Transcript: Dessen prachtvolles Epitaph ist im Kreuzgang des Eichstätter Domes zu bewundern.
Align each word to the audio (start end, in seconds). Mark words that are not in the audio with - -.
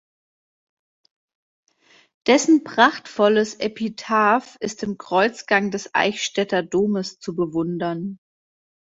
Dessen 2.25 2.63
prachtvolles 2.63 3.53
Epitaph 3.59 4.57
ist 4.59 4.81
im 4.81 4.97
Kreuzgang 4.97 5.69
des 5.69 5.91
Eichstätter 5.93 6.63
Domes 6.63 7.19
zu 7.19 7.35
bewundern. 7.35 8.17